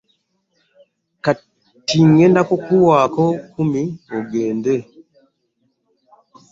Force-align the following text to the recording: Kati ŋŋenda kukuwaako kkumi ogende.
Kati 1.23 1.95
ŋŋenda 2.07 2.41
kukuwaako 2.49 3.23
kkumi 3.43 3.81
ogende. 4.15 4.75